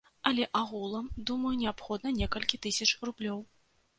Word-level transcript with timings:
Але 0.27 0.45
агулам, 0.59 1.09
думаю, 1.29 1.51
неабходна 1.63 2.13
некалькі 2.21 2.61
тысяч 2.65 2.87
рублёў. 3.09 3.39